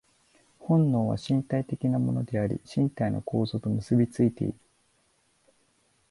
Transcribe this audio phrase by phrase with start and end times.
[0.57, 4.55] 本能は身体的なものであり、身体の構造と結び付いている。